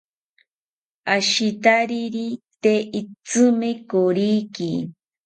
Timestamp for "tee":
2.61-2.81